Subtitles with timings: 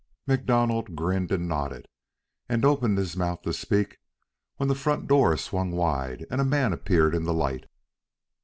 [0.25, 1.87] MacDonald grinned and nodded,
[2.49, 3.99] and opened his mouth to speak,
[4.55, 7.67] when the front door swung wide and a man appeared in the light.